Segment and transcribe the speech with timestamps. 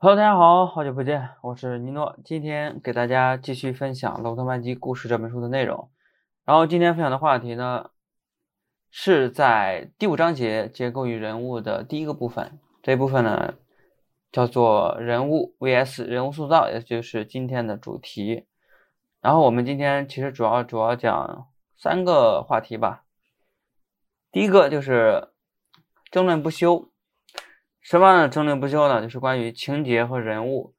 [0.00, 5.90] Hello，大家好，好久不见，我是尼诺，今天给大家继续分享《罗德曼基故事》这本书的内容。
[6.44, 7.90] 然后今天分享的话题呢，
[8.92, 13.54] 是在第五章节结构与人物的第一个部分，这一部分呢
[14.30, 18.46] 叫做人物 vs 人物塑造，也就是今天的主题。
[19.20, 23.02] 然后我们今天其实主要主要讲三个话题吧。
[24.30, 25.30] 第一个就是
[26.08, 26.88] 争论不休。
[27.88, 29.00] 什么样的争论不休呢？
[29.00, 30.74] 就是关于情节和人物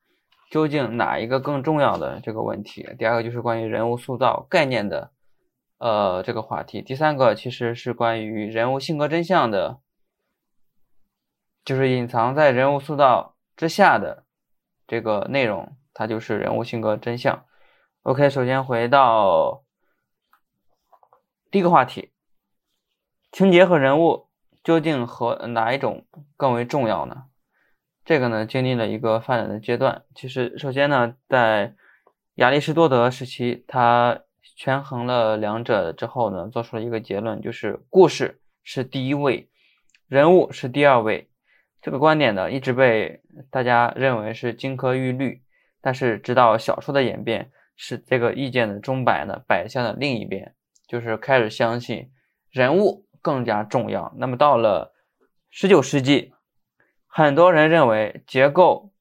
[0.52, 2.88] 究竟哪一个更重要的这个问题。
[3.00, 5.12] 第二个就是关于人物塑造概念的
[5.80, 6.84] 呃这个话题。
[6.84, 9.80] 第三个其实是关于人物性格真相的，
[11.66, 14.24] 就是隐藏在人物塑造之下的
[14.86, 17.44] 这个内容，它就是人物性格真相。
[18.04, 19.64] OK，首先回到
[21.50, 22.12] 第一个话题，
[23.32, 24.29] 情节和人物。
[24.70, 26.06] 究竟和哪一种
[26.38, 27.24] 更为重要呢？
[28.06, 30.04] 这个呢，经历了一个发展的阶段。
[30.14, 31.74] 其实，首先呢，在
[32.36, 34.20] 亚里士多德时期，他
[34.56, 39.50] 权衡了两者之后呢，做出了一个结论，就是故事是第一位，
[40.08, 41.32] 人物是第二位。
[41.82, 45.42] 这个观点呢，一直被大家认为是金科玉律。
[45.82, 50.54] 但是，直到小说的演变，使这个意见的钟摆呢摆向了另一边，
[50.88, 52.12] 就是开始相信
[52.52, 53.08] 人物。
[53.22, 54.14] 更加重要。
[54.18, 54.94] 那么到了
[55.50, 56.34] 十九世纪，
[57.08, 58.92] 很多人认为结构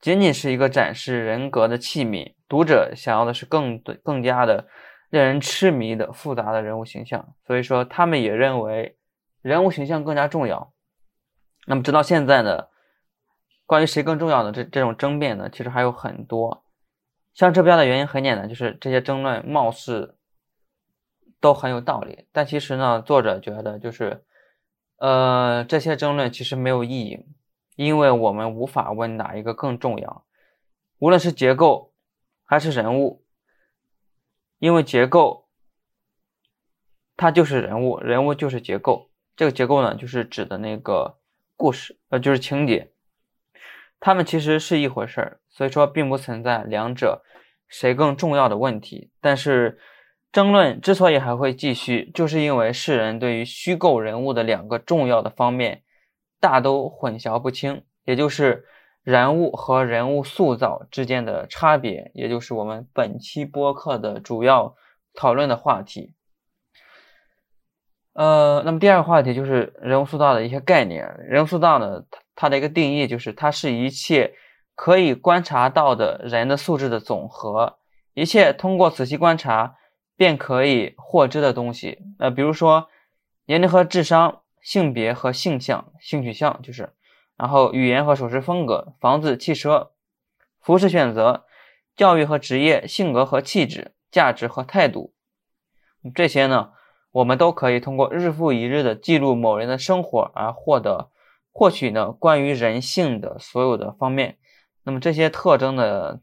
[0.00, 4.68] 仅仅是一个展示人格的器皿，读者想要的是更更加的
[5.10, 7.34] 令人痴迷的复杂的人物形象。
[7.46, 8.96] 所以说，他们也认为
[9.42, 10.72] 人物形象更加重要。
[11.66, 12.66] 那么直到现在呢，
[13.66, 16.64] 关于谁更重要的这这种争辩呢，其实还有很多。
[17.34, 20.17] 像这边的原因很简单，就是这些争论貌似。
[21.40, 24.24] 都很有道理，但其实呢，作者觉得就是，
[24.96, 27.24] 呃，这些争论其实没有意义，
[27.76, 30.24] 因为我们无法问哪一个更重要，
[30.98, 31.92] 无论是结构
[32.44, 33.24] 还是人物，
[34.58, 35.48] 因为结构
[37.16, 41.18] 它就是人物，人物就是结构，这个结构呢，就是指的那个
[41.56, 42.90] 故事，呃，就是情节，
[44.00, 47.22] 它们其实是一回事儿，所以说并不存在两者
[47.68, 49.78] 谁更重要的问题，但是。
[50.30, 55.82] 争论之所以还会继续，就是因为世人对于虚构人物的两个重要的方面
[56.38, 58.66] 大都混淆不清，也就是
[59.02, 64.76] 人物和人物塑造之间的差别，也就是我们本期播客的主要
[65.14, 66.12] 讨论的话题。
[68.12, 71.08] 呃，那么第二个话题就是人物塑造的一些概念。
[71.26, 74.34] 人物塑造呢，它它的一个定义就是它是一切
[74.74, 77.78] 可以观察到的人的素质的总和，
[78.12, 79.76] 一切通过仔细观察。
[80.18, 82.88] 便可以获知的东西，呃，比如说
[83.46, 86.92] 年龄和智商、性别和性向、性取向，就是，
[87.36, 89.92] 然后语言和手势风格、房子、汽车、
[90.60, 91.46] 服饰选择、
[91.94, 95.14] 教育和职业、性格和气质、价值和态度，
[96.12, 96.72] 这些呢，
[97.12, 101.12] 我们都可以通过日复一日的记录某人的生活而获得
[101.52, 104.36] 获取呢关于人性的所有的方面。
[104.82, 106.20] 那么这些特征的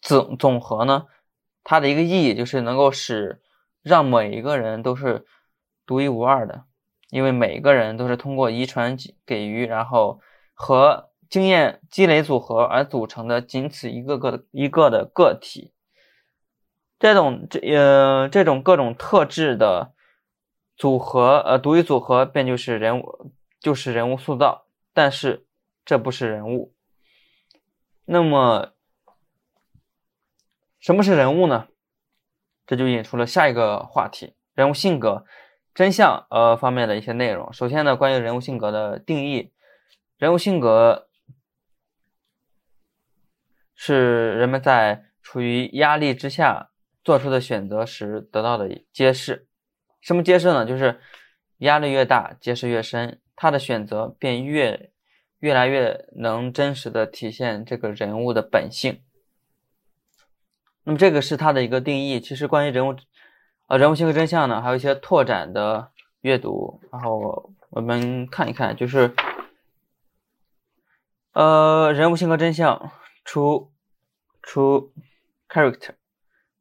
[0.00, 1.06] 总总和呢？
[1.62, 3.40] 它的一个意义就是能够使
[3.82, 5.26] 让每一个人都是
[5.86, 6.64] 独一无二的，
[7.10, 10.20] 因为每一个人都是通过遗传给予，然后
[10.54, 15.72] 和经验积累组合而组成的仅此一个个的一个的个体。
[16.98, 19.92] 这种这呃这种各种特质的
[20.76, 24.66] 组合，呃独一组合便就是人物，就是人物塑造。
[24.92, 25.46] 但是
[25.84, 26.74] 这不是人物。
[28.06, 28.72] 那么。
[30.80, 31.68] 什么是人物呢？
[32.66, 35.26] 这就引出了下一个话题：人物性格、
[35.74, 37.52] 真相呃方面的一些内容。
[37.52, 39.52] 首先呢，关于人物性格的定义，
[40.16, 41.08] 人物性格
[43.74, 46.70] 是人们在处于压力之下
[47.04, 49.48] 做出的选择时得到的揭示。
[50.00, 50.64] 什么揭示呢？
[50.64, 50.98] 就是
[51.58, 54.92] 压力越大，揭示越深，他的选择便越
[55.40, 59.02] 越来越能真实的体现这个人物的本性。
[60.90, 62.20] 那么这个是它的一个定义。
[62.20, 62.96] 其实关于人物，
[63.68, 65.92] 呃，人物性格真相呢，还有一些拓展的
[66.22, 66.80] 阅读。
[66.90, 69.14] 然后我们看一看，就是，
[71.32, 72.90] 呃，人物性格真相
[73.24, 73.70] 出
[74.42, 74.92] 出
[75.48, 75.92] character，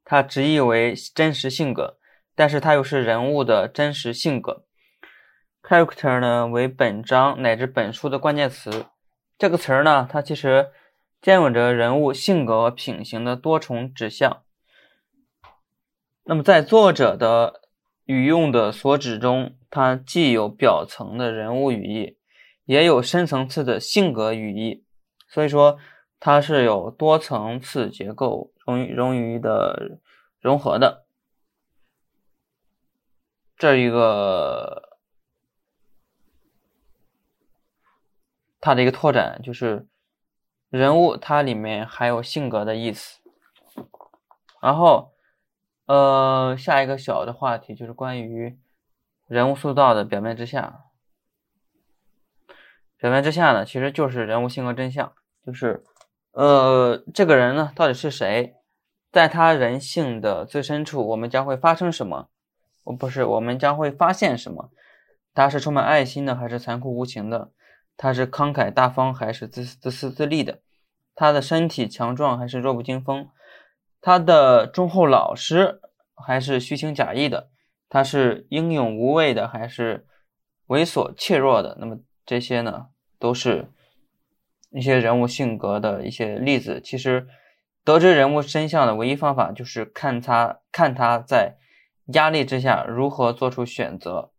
[0.05, 1.97] 它直译为真实性格，
[2.35, 4.63] 但是它又是人物的真实性格。
[5.63, 8.85] character 呢为本章乃至本书的关键词。
[9.39, 10.69] 这个词儿呢，它其实。
[11.21, 14.43] 兼有着人物性格和品行的多重指向。
[16.23, 17.61] 那么，在作者的
[18.05, 22.17] 语用的所指中，它既有表层的人物语义，
[22.65, 24.85] 也有深层次的性格语义，
[25.27, 25.79] 所以说
[26.19, 29.99] 它是有多层次结构，容易容易的
[30.39, 31.05] 融合的。
[33.57, 34.99] 这一个
[38.61, 39.87] 它的一个拓展就是
[40.69, 43.19] 人物，它里面还有性格的意思。
[44.61, 45.13] 然后，
[45.85, 48.59] 呃，下一个小的话题就是关于
[49.27, 50.85] 人物塑造的表面之下。
[52.97, 55.13] 表面之下呢，其实就是人物性格真相，
[55.45, 55.83] 就是
[56.33, 58.55] 呃，这个人呢到底是谁，
[59.11, 62.29] 在他人性的最深处，我们将会发生什么？
[62.83, 64.69] 不是，我们将会发现什么？
[65.33, 67.51] 他是充满爱心的，还是残酷无情的？
[68.01, 70.61] 他是慷慨大方，还是自私自私自利的？
[71.13, 73.27] 他的身体强壮，还是弱不禁风？
[73.99, 75.81] 他的忠厚老实，
[76.15, 77.49] 还是虚情假意的？
[77.89, 80.07] 他是英勇无畏的，还是
[80.67, 81.75] 猥琐怯弱的？
[81.81, 82.87] 那么这些呢，
[83.19, 83.67] 都是
[84.71, 86.79] 一些人物性格的一些例子。
[86.81, 87.27] 其实，
[87.83, 91.57] 得知人物真相的唯一方法，就是看他看他在。
[92.13, 94.31] 压力之下如何做出选择？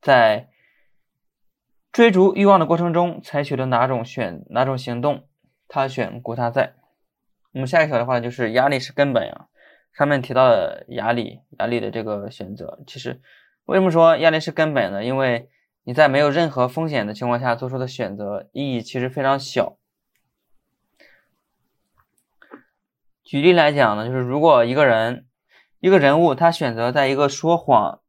[0.00, 0.48] 在
[1.96, 5.26] 追逐欲望的过程中采取了哪种选哪种行动？
[5.66, 6.74] 他选故他在。
[7.52, 9.46] 那么下一条的话就是压力是根本呀。
[9.94, 13.22] 上面提到的压力，压力的这个选择，其实
[13.64, 15.02] 为什么说压力是根本呢？
[15.02, 15.48] 因为
[15.84, 19.78] 你在没有任何风险的情况下做出的选择意义其实非常小。
[23.24, 25.24] 举例来讲呢，就是如果一个人。
[25.78, 28.00] 一个人物，他选择在一个说谎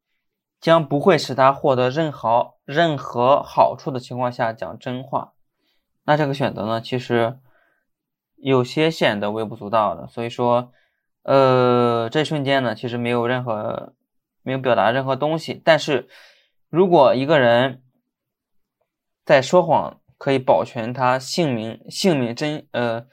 [0.60, 5.32] 将不会使他获得任何任何好处的情况下讲真话，
[6.04, 7.38] 那这个选择呢，其实
[8.36, 10.06] 有些显得微不足道的。
[10.06, 10.72] 所以说，
[11.22, 13.94] 呃，这瞬间呢，其实没有任何
[14.42, 15.60] 没有表达任何东西。
[15.64, 16.08] 但是
[16.68, 17.82] 如果一个人
[19.24, 23.06] 在说谎可以保全他姓名姓名真呃。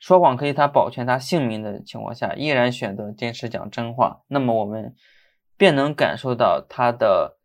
[0.00, 4.94] 说谎可以他保全他性命的情况下，依然选择坚持讲真话，那么我们
[5.56, 7.38] 便能感受到他的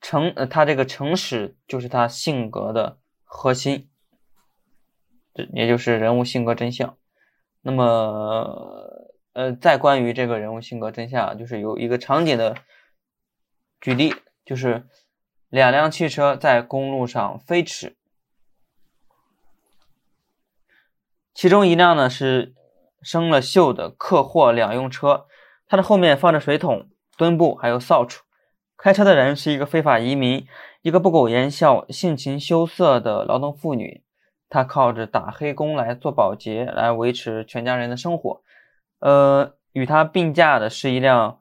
[0.00, 3.88] 诚，呃，他这个诚实就是他性格的核心，
[5.34, 6.96] 这也就是人物性格真相。
[7.62, 12.56] 那么，呃，再关于这个人物性格真相，就是有一个场景的
[13.80, 14.14] 举例，
[14.44, 14.86] 就是
[15.48, 17.96] 两辆汽车在公路上飞驰。
[21.32, 22.54] 其中一辆呢是
[23.02, 25.26] 生了锈的客货两用车，
[25.66, 28.22] 它的后面放着水桶、墩布还有扫帚。
[28.76, 30.46] 开车的人是一个非法移民，
[30.82, 34.02] 一个不苟言笑、性情羞涩的劳动妇女。
[34.48, 38.42] 她靠着打黑工来做保洁，来维持全家人的生活。
[38.98, 41.40] 呃，与她并驾的是一辆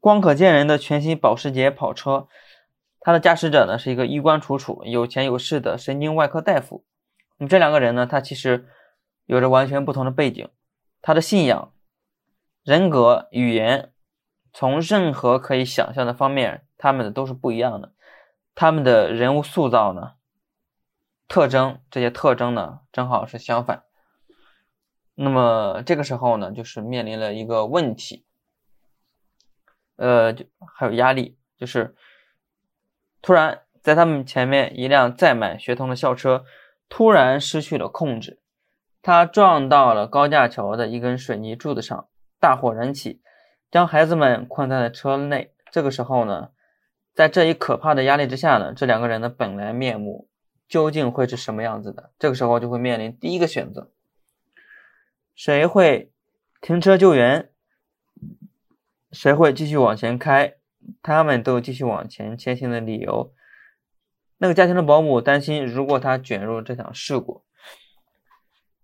[0.00, 2.28] 光可见人的全新保时捷跑车，
[3.00, 6.84] 它的驾驶者呢是一个衣冠楚楚、有钱有势的神经外科大夫。
[7.38, 8.66] 那么这两个人呢，他其实。
[9.26, 10.50] 有着完全不同的背景，
[11.00, 11.72] 他的信仰、
[12.62, 13.90] 人格、语言，
[14.54, 17.92] 从任何可以想象的方面，他们的都是不一样的。
[18.54, 20.12] 他们的人物塑造呢，
[21.26, 23.82] 特征这些特征呢，正好是相反。
[25.16, 28.24] 那么这个时候呢，就是面临了一个问题，
[29.96, 31.96] 呃，就还有压力，就是
[33.20, 36.44] 突然在他们前面一辆载满学童的校车
[36.88, 38.40] 突然失去了控制。
[39.02, 42.08] 他撞到了高架桥的一根水泥柱子上，
[42.40, 43.20] 大火燃起，
[43.74, 45.52] 将孩子们困在了车内。
[45.72, 46.50] 这个时候呢，
[47.12, 50.28] 在这一可怕的压力之下呢，这两个人的本来面目
[50.68, 52.12] 究竟会是什么样子的？
[52.16, 53.90] 这个时候就会面临第一个选择：
[55.34, 56.12] 谁会
[56.60, 57.50] 停车救援？
[59.10, 60.54] 谁会继续往前开？
[61.02, 63.34] 他们都有继续往前前行的理由。
[64.38, 67.42] 那个家庭的保姆担心，如果他卷入这场事故。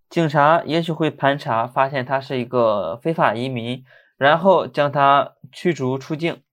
[0.09, 3.85] 警察也许会盘查，发现他是一个非法移民，
[4.21, 6.43] 然后将他驱逐出境。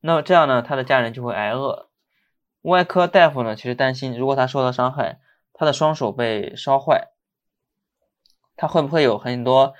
[0.00, 1.90] 那么这样呢，他的家人就会挨饿。
[2.62, 5.20] 外科大夫呢，其实担心，如果他受到伤害，
[5.52, 7.08] 他的双手被烧坏，
[8.56, 9.74] 他会不会有很多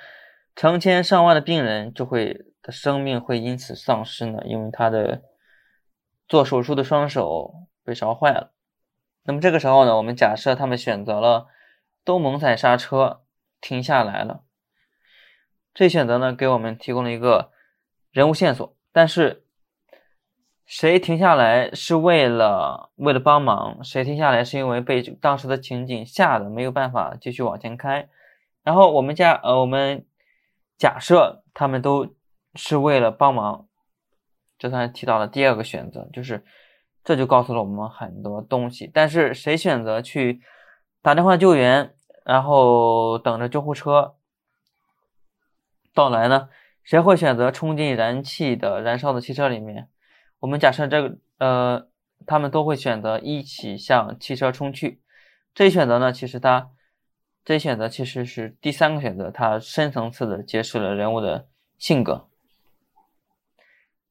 [0.55, 4.43] 成千上万的病人就会的生命会因此丧失呢？
[4.45, 5.23] 因为他的
[6.29, 8.53] 做手术的双手被烧坏了。
[9.23, 11.47] 那么这个时候呢，我们假设他们选择了。
[12.03, 13.21] 都猛踩刹车，
[13.61, 14.43] 停下来了。
[15.73, 17.51] 这选择呢，给我们提供了一个
[18.11, 18.77] 人物线索。
[18.93, 19.45] 但是，
[20.67, 23.83] 谁停下来是为了为了帮忙？
[23.85, 28.09] 谁停下来是因为被当时的情景吓得没有办法继续往前开？
[28.63, 30.05] 然后我们假呃，我们
[30.77, 32.15] 假设他们都
[32.55, 33.67] 是为了帮忙，
[34.59, 36.45] 这算提到了第二个选择，就是
[37.05, 38.91] 这就告诉了我们很多东西。
[38.93, 40.41] 但是谁选择去
[41.01, 44.17] 打电话救援，然后等着救护车
[46.01, 46.49] 到来呢？
[46.83, 49.91] 谁会选择冲进燃气的燃烧的汽车里面？
[50.39, 51.89] 我们假设这个呃，
[52.27, 55.03] 他们都会选择一起向汽车冲去。
[55.53, 56.71] 这一选择呢，其实它
[57.45, 62.27] 这一选择其实是第三个选择，它深层次的揭示了人物的性格。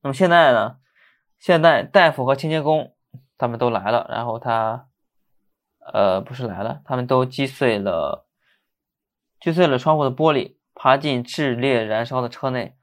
[0.02, 0.78] 那么现在呢？
[1.40, 2.94] 现在大夫和清洁工
[3.36, 4.88] 他们都来了，然后他
[5.92, 8.28] 呃不是来了，他们都击碎了
[9.40, 12.78] 击碎了窗户的玻璃，爬进炽烈燃烧的车内，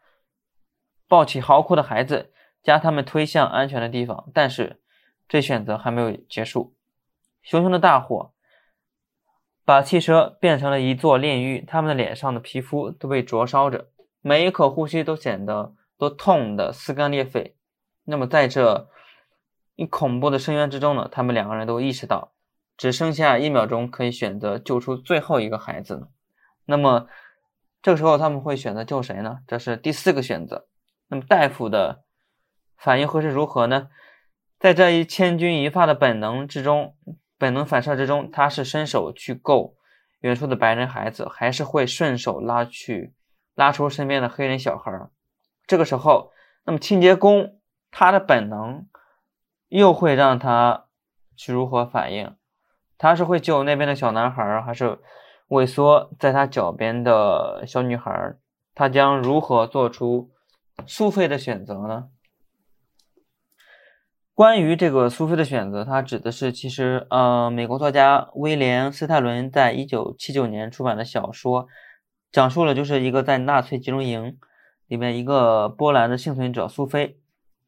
[1.08, 2.30] 抱起嚎哭的孩子，
[2.62, 4.30] 将他们推向安全的地方。
[4.34, 4.82] 但是
[5.26, 6.76] 这选择还没有结束，
[7.40, 8.34] 熊熊的大火
[9.64, 13.88] 把汽车变成了一座炼狱，他们的脸上的皮肤都被灼烧着，
[14.20, 17.56] 每一口呼吸都显得都痛得撕肝裂肺。
[18.04, 18.90] 那么，在这
[19.74, 22.34] 一恐怖的深渊之中呢，他们两个人都意识到，
[22.76, 26.10] 只剩下一秒钟可以选择救出最后一个孩子。
[26.66, 27.08] 那么，
[27.86, 29.38] 这个时候他们会选择救谁呢？
[29.46, 30.66] 这是第四个选择。
[31.06, 32.02] 那么，大夫的
[32.76, 33.90] 反应会是如何呢？
[34.58, 36.96] 在这一千钧一发的本能之中，
[37.38, 39.76] 本能反射之中，他是伸手去够
[40.18, 43.14] 远处的白人孩子，还是会顺手拉去
[43.54, 45.08] 拉出身边的黑人小孩？
[45.68, 46.32] 这个时候，
[46.64, 47.60] 那么清洁工。
[47.92, 48.88] 他的本能
[49.68, 50.86] 又会让他
[51.36, 52.34] 去如何反应？
[52.98, 54.98] 他是会救那边的小男孩，还是
[55.48, 58.34] 萎缩在他脚边的小女孩？
[58.74, 60.30] 他将如何做出
[60.86, 62.08] 苏菲的选择呢？
[64.34, 71.66] 关于这个苏菲的选择，它指的是其实呃，美国作家威廉·斯泰伦在一九七九年出版的小说，
[72.30, 74.36] 讲述了就是一个在纳粹集中营
[74.88, 77.18] 里面一个波兰的幸存者苏菲。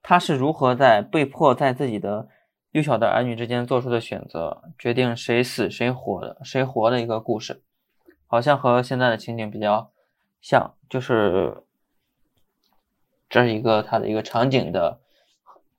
[0.03, 2.29] 她是如何在被迫在自己的
[2.73, 7.63] 幼小的儿女之间做出的选择，决定谁死谁活的谁活的一个故事，
[8.29, 9.91] 好像和现在的情景比较
[10.41, 11.65] 像，就是
[13.29, 15.01] 这是一个他的一个场景的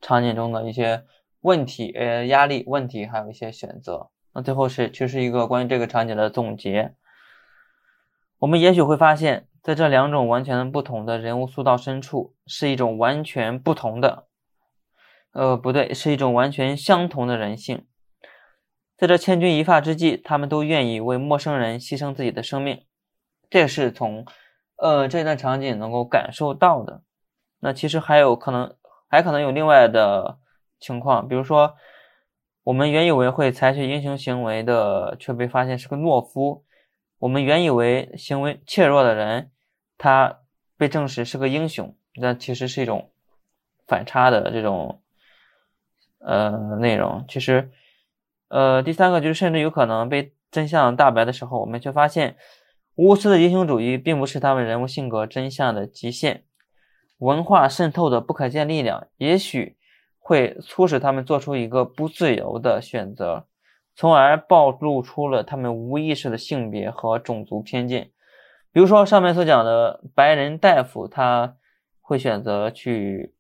[0.01, 1.05] 场景中的一些
[1.39, 4.09] 问题，呃，压力问题，还有一些选择。
[4.33, 6.93] 那最后是其实一个关于这个场景的总结。
[8.39, 9.45] 我们也许会发现。
[9.61, 14.25] 在这两种完全不同的人物塑造深处，是一种完全不同的，
[15.33, 17.85] 呃，不对，是一种完全相同的人性。
[18.99, 22.83] 在这千钧一发之际，他们都愿意为陌生人牺牲自己的生命，
[23.49, 24.25] 这是从，
[24.75, 27.01] 呃，这段场景能够感受到的。
[27.61, 28.75] 那其实还有可能，
[29.07, 30.37] 还可能有另外的
[30.81, 31.75] 情况，比如说，
[32.63, 36.65] 我们原以为会采取英雄行为的，却被发现是个懦夫。
[37.19, 39.49] 我们原以为行为怯弱的人，
[39.97, 40.41] 他
[40.75, 43.09] 被证实是个英雄，那其实是一种
[43.87, 45.01] 反差的这种
[46.19, 47.23] 呃内容。
[47.29, 47.71] 其实，
[48.49, 52.35] 呃，第三个就是甚至有可能被真相大白的时候，我们却发现
[52.95, 56.43] 无私的英雄主义并不是他们人物性格真相的极限。
[57.19, 59.77] 文化渗透的不可见力量，也许
[60.17, 63.45] 会促使他们做出一个不自由的选择。
[63.95, 68.11] 从而暴露出了他们无意识的性别和种族偏见，
[68.71, 71.57] 比如说上面所讲的白人大夫，他
[71.99, 73.33] 会选择去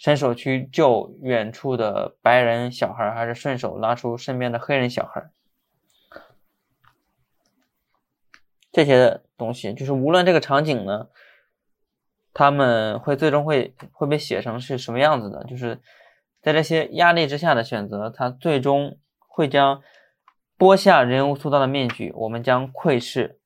[0.00, 5.30] 伸手去救远处的白人小孩，还是顺手拉出身边的黑人小孩？
[8.72, 11.08] 这些东西，就是无论这个场景呢，
[12.32, 15.78] 他们会最终会会被写成是什么样子的，就是
[16.40, 18.98] 在这些压力之下的选择，他最终。
[19.32, 19.80] 会将
[20.58, 23.38] 剥下人物塑造的面具，我们将窥视、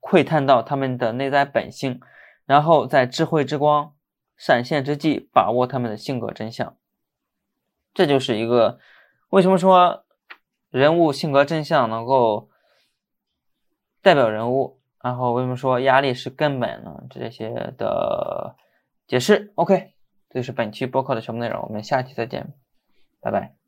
[0.00, 2.00] 窥探到他们的内在本性，
[2.44, 3.94] 然后在智慧之光
[4.36, 6.76] 闪现之际，把握他们的性格真相。
[7.94, 8.78] 这就是一个
[9.30, 10.04] 为什么说
[10.70, 12.50] 人物性格真相能够
[14.02, 17.02] 代表人物，然后为什么说压力是根本呢？
[17.10, 18.56] 这些的
[19.06, 19.52] 解释。
[19.54, 19.94] OK，
[20.30, 22.52] 这是本期播客的全部内容，我们下期再见，
[23.20, 23.65] 拜拜。